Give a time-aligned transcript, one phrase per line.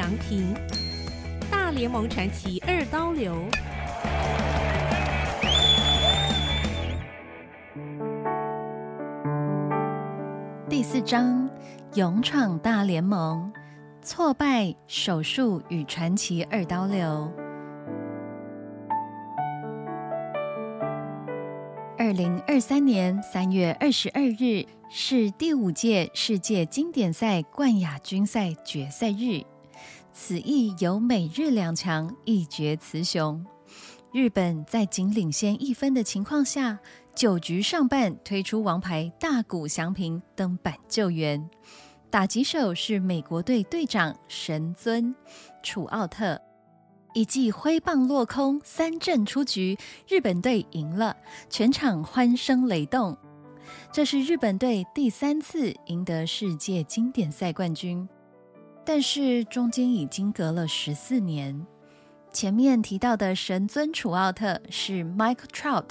[0.00, 0.54] 祥平，
[1.50, 3.36] 大联盟传奇二刀流。
[10.70, 11.50] 第四章：
[11.96, 13.52] 勇闯大联盟，
[14.00, 17.30] 挫败手术与传奇二刀流。
[21.98, 29.44] 二零二三年三月二十二日是第五届世界经典赛冠亚军赛决赛日，
[30.12, 33.44] 此役由美日两强一决雌雄。
[34.12, 36.78] 日本在仅领先一分的情况下，
[37.14, 41.48] 九局上半推出王牌大谷翔平登板救援，
[42.10, 45.14] 打击手是美国队队长神尊
[45.62, 46.40] 楚奥特。
[47.12, 49.76] 一记挥棒落空，三振出局，
[50.08, 51.16] 日本队赢了，
[51.48, 53.16] 全场欢声雷动。
[53.92, 58.08] 这是日本队第三次赢得世界经典赛冠军，
[58.92, 61.64] 但是中间已经隔了十四年。
[62.32, 65.90] 前面提到的神尊楚奥特是 Mike Trout，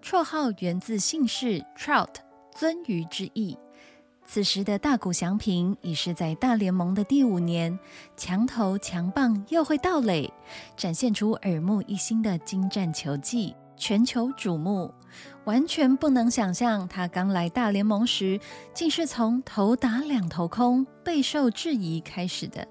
[0.00, 2.14] 绰号源自姓氏 Trout，
[2.54, 3.58] 尊鱼之意。
[4.24, 7.76] 此时的大谷翔平已是在大联盟的第五年，
[8.16, 10.32] 强投强棒又会盗垒，
[10.76, 14.92] 展现出耳目一新的精湛球技，全球瞩目。
[15.44, 18.38] 完全不能想象他刚来大联盟时，
[18.74, 22.68] 竟是从头打两头空、备受质疑开始的。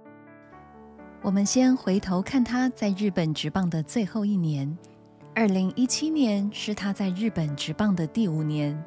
[1.24, 4.78] 我们先回头看他在日本职棒的最后一年，
[5.34, 8.82] 二零一七年是他在日本职棒的第五年。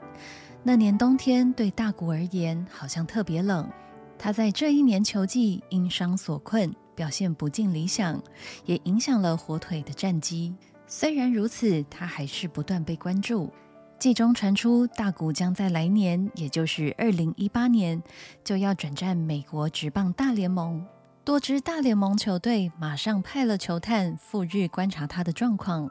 [0.63, 3.69] 那年冬天对大谷而言好像特别冷，
[4.17, 8.23] 他在这一年球季因伤所困，表现不尽理想，
[8.65, 10.55] 也影响了火腿的战绩。
[10.93, 13.49] 虽然如此，他还是不断被关注。
[13.97, 18.03] 季中传出大谷将在来年，也就是二零一八年，
[18.43, 20.85] 就要转战美国职棒大联盟。
[21.23, 25.89] 多支大联盟球队马上派了球探赴日观察他的状况。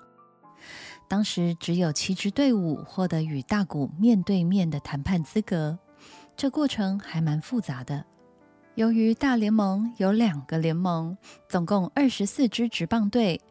[1.07, 5.79] 当时只有七支队伍获得与大谷面对面的谈判资格，
[6.35, 8.03] 这过程还蛮复杂的。
[8.75, 11.17] 由于大联盟有两个联盟，
[11.47, 13.41] 总共二十四支职棒队，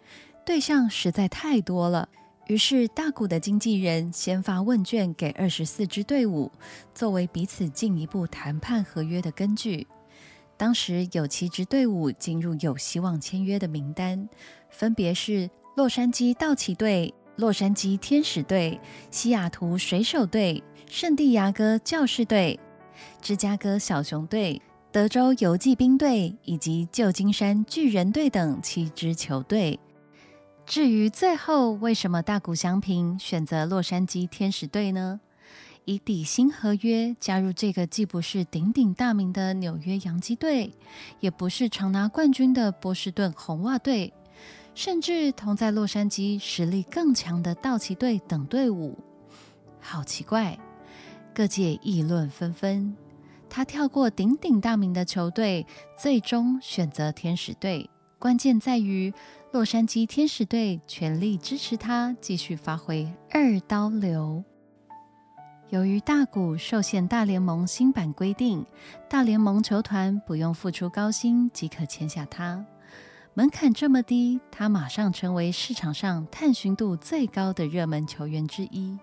[0.48, 2.08] 对象实在太多了。
[2.46, 6.50] 于是大谷的经纪人先发问卷给二十四支队伍，
[6.94, 9.86] 作为彼此进一步谈判合约的根据。
[10.56, 14.26] 当时有七支队伍进入有希望签约的名单，
[14.70, 17.12] 分别是洛杉矶道奇队。
[17.36, 18.80] 洛杉矶天使队、
[19.10, 22.58] 西雅图水手队、圣地亚哥教士队、
[23.20, 29.78] 芝加哥小熊队、德州游骑兵队以及旧金山巨人队等七支球队。
[30.68, 35.18] 至于最后为什么大谷翔平选择洛杉矶天使队呢？
[35.86, 40.70] 以底薪合约加入这个既不是鼎鼎大名的纽约洋基队，
[41.20, 44.12] 也不是常拿冠军的波士顿红袜队。
[44.74, 48.98] 甚至同在洛杉矶实力更强的道奇队等队伍，
[49.80, 50.58] 好奇怪！
[51.34, 52.94] 各界议论纷纷。
[53.48, 55.66] 他跳过鼎鼎大名的球队，
[55.98, 57.88] 最终选择天使队。
[58.20, 59.14] 关键在于
[59.50, 64.44] 洛杉矶天使队全力支持他继续发挥二刀流。
[65.70, 68.66] 由于大谷受限大联盟新版规定，
[69.08, 72.62] 大联盟球团不用付出高薪即可签下他。
[73.32, 78.98] 门槛这么低，他马上成为市场上探寻度最高的热门球员之一。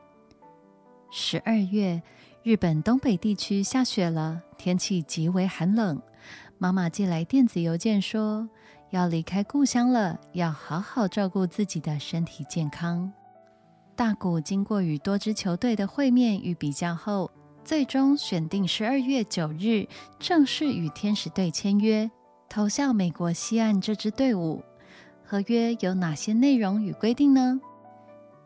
[1.09, 2.03] 十二月，
[2.43, 5.99] 日本东北地区下雪了，天气极为寒冷。
[6.57, 8.47] 妈妈寄来电子邮件说，
[8.95, 13.11] 要离开故乡了，要好好照顾自己的身体健康。
[13.93, 17.29] 大谷经过与多支球队的会面与比较后，
[17.65, 19.85] 最终选定十二月九日
[20.17, 22.09] 正式与天使队签约。
[22.47, 24.63] 投向美国西岸这支队伍，
[25.25, 27.59] 合约有哪些内容与规定呢？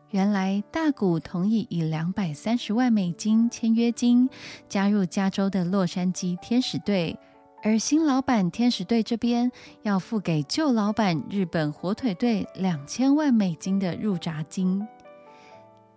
[0.10, 4.28] 原来大谷同意以两百三十万美金签约金
[4.68, 7.20] 加入加州的洛杉矶天使队，
[7.62, 9.52] 而新老板天使队这边
[9.82, 14.88] 要付给旧老板日本火腿队两千万美金的入闸金。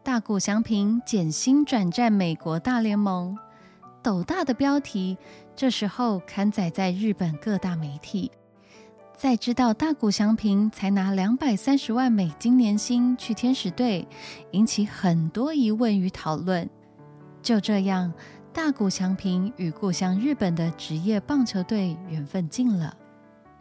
[0.02, 3.38] 大谷翔平减薪转战美国大联盟。
[4.02, 5.16] 斗大的标题，
[5.54, 8.32] 这时候刊载在日本各大媒体。
[9.16, 14.08] 在知道大谷翔平才拿两百三十万美金年薪去天使队，
[14.50, 16.69] 引起很多疑问与讨论。
[17.40, 18.12] 就这样，
[18.54, 22.94] 大谷翔平与故乡日本的职业棒球队缘分尽了。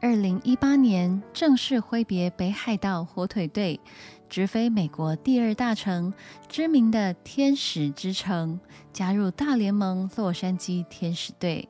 [0.01, 3.79] 二零一八年正式挥别北海道火腿队。
[4.27, 6.13] 直飞美国第二大城，
[6.49, 8.59] 知名的天使之城，
[8.91, 11.69] 加入大联盟洛杉矶天使队。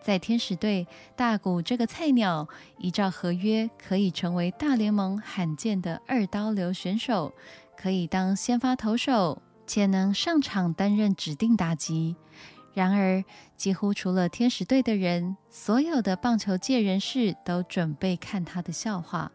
[0.00, 2.48] 在天使队，大谷这个菜鸟
[2.78, 7.34] 依照合约可以成为大联盟罕见的二刀流选手，
[7.76, 12.16] 可以当先发投手，且能上场担任指定打击。
[12.74, 13.22] 然而，
[13.56, 19.30] 几乎除了天使队的人，所有的棒球界人士都准备看他的笑话。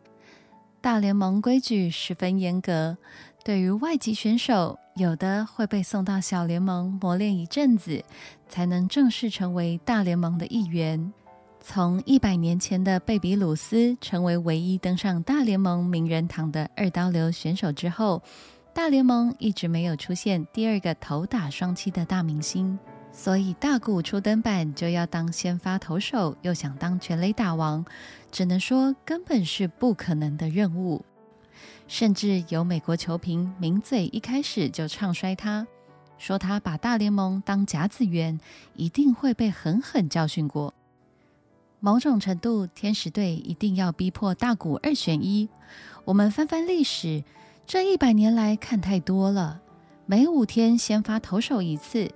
[0.82, 2.98] 大联盟规矩十分严格，
[3.46, 8.04] 对于外籍选手，有的会被送到小联盟磨练一阵子，
[8.50, 11.14] 才能正式成为大联盟的一员。
[11.62, 18.22] 从一百年前的贝比鲁斯成为唯一登上大联盟名人堂的二刀流选手之后，
[18.76, 22.78] 大联盟一直没有出现第二个头打双七的大明星。
[23.10, 27.86] 所以大谷初登板就要当先发投手，又想当全垒打王，
[28.34, 31.06] 只能说根本是不可能的任务。
[31.88, 35.66] 甚至有美国球评名嘴一开始就唱衰他，
[36.18, 38.38] 说他把大联盟当甲子园，
[38.76, 40.74] 一定会被狠狠教训过。
[41.80, 45.48] 某种程度，天使队一定要逼迫大谷二选一。
[46.04, 47.24] 我们翻翻历史，
[47.68, 49.60] 这一百年来看太多了。
[50.06, 52.08] 每五天先发投手一次，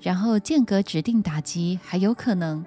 [0.00, 2.64] 然后间隔指定打击还有可能，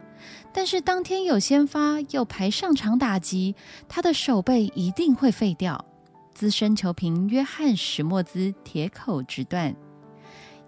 [0.53, 3.55] 但是当天有先发又排上场打击，
[3.89, 5.83] 他的手背一定会废掉。
[6.31, 9.75] 资深球评约翰史莫兹铁口直断。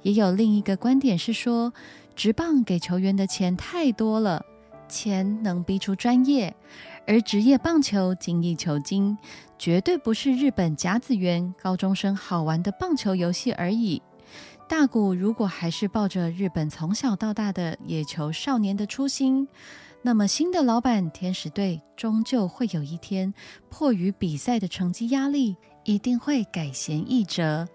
[0.02, 1.72] 也有另一个观点是说，
[2.16, 4.44] 直棒给球员的钱太多了，
[4.90, 6.54] 钱能逼出专业，
[7.08, 9.18] 而职业棒球精益求精。
[9.58, 14.02] 绝对不是日本甲子园高中生好玩的棒球游戏而已。
[14.68, 19.48] 大谷如果还是抱着日本从小到大的野球少年的初心，
[20.02, 23.34] 那么新的老板天使队终究会有一天
[23.70, 27.68] 迫于比赛的成绩压力，一定会改弦易辙。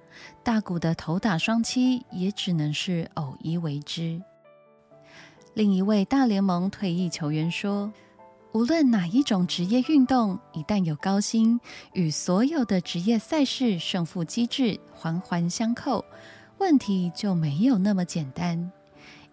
[0.42, 4.22] 大谷的头打双七也只能是偶一为之。
[5.54, 7.92] 另一位大联盟退役球员说。
[8.52, 11.58] 无论哪一种职业运动，一旦有高薪，
[11.92, 16.04] 与所有的职业赛事胜负机制环环相扣，
[16.58, 18.70] 问题就没有那么简单。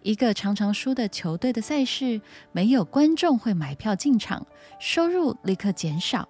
[0.02, 2.20] 一个常常输的球队的赛事，
[2.50, 4.44] 没有观众会买票进场，
[4.80, 6.28] 收入立刻减少，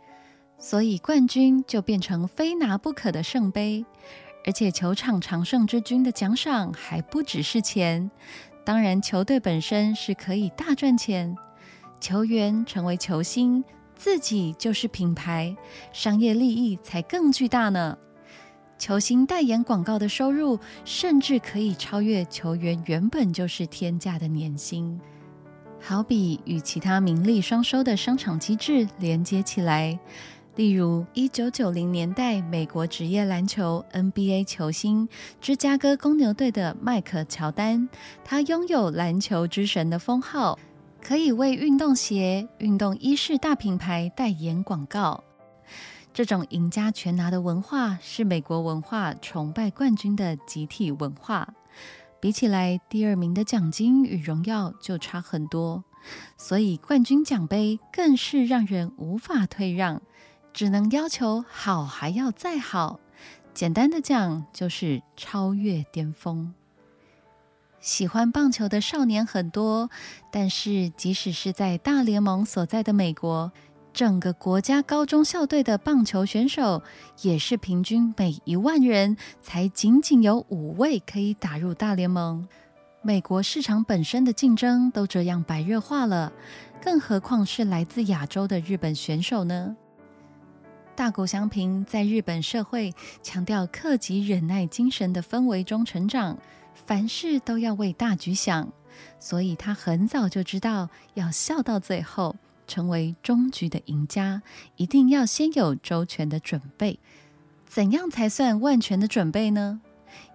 [0.58, 3.86] 所以冠军就变成非拿不可的圣杯。
[4.44, 8.10] 而且球场常胜之君的奖赏还不只是钱，
[8.64, 11.36] 当然球队本身是可以大赚钱。
[12.00, 13.62] 球员成为球星，
[13.94, 15.56] 自己就是品牌，
[15.92, 17.96] 商业利益才更巨大呢。
[18.78, 25.00] 球星代言广告的收入，甚至可以超越球员原本就是天价的年薪。
[25.80, 29.98] 好比与其他名利双收的商场机制连接起来，
[30.56, 35.08] 例如一九九零年代美国职业篮球 NBA 球星
[35.40, 37.88] 芝加哥公牛队的迈克乔丹，
[38.22, 40.58] 他拥有篮球之神的封号。
[41.00, 45.24] 可以为运动鞋、运动衣饰大品牌代言广告。
[46.14, 51.54] 这种赢家全拿的文化是美国文化崇拜冠军的集体文化。
[52.20, 55.82] 比起来，第二名的奖金与荣耀就差很多，
[56.36, 60.00] 所以冠军奖杯更是让人无法退让，
[60.52, 63.00] 只能要求好还要再好。
[63.54, 66.54] 简单的讲，就是超越巅峰。
[67.80, 69.90] 喜欢棒球的少年很多，
[70.30, 73.50] 但是即使是在大联盟所在的美国，
[73.92, 76.82] 整个国家高中校队的棒球选手
[77.22, 82.46] 也是平均每一万人才仅仅有五位可以打入大联盟。
[83.02, 86.32] 美国市场本身的竞争都这样白热化了，
[86.80, 89.76] 更何况是来自亚洲的日本选手呢？
[91.02, 92.94] 大谷翔平在日本社会
[93.24, 96.38] 强调克己忍耐精神的氛围中成长。
[96.86, 98.72] 凡事都要为大局想，
[99.18, 102.36] 所以他很早就知道要笑到最后，
[102.68, 104.42] 成为终局的赢家，
[104.76, 107.00] 一定要先有周全的准备。
[107.66, 109.80] 怎样才算万全的准备呢？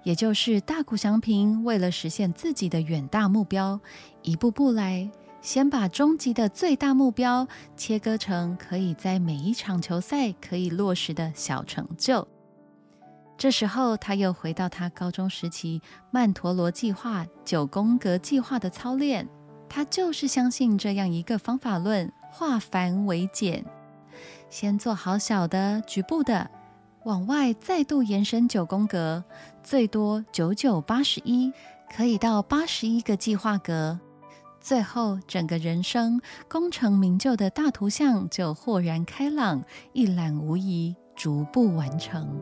[0.04, 3.80] 也就是大谷翔平为了实现自己的远大目标，
[4.22, 5.10] 一步步来，
[5.48, 12.28] 先把终极的最大目标切割成可以在每一场球赛可以落实的小成就。
[13.38, 19.26] 这时候，他又回到他高中时期曼陀罗计划、九宫格计划的操练。
[19.70, 23.64] 他就是相信这样一个方法论：化繁为简，
[24.50, 26.52] 先做好小的、局部的，
[27.06, 29.24] 往外再度延伸九宫格，
[29.64, 31.54] 最多九九八十一，
[31.96, 33.98] 可以到八十一个计划格。
[34.68, 36.20] 最后，整个人生
[36.50, 42.38] 功成名就的大图像就豁然开朗、一览无遗，逐步完成。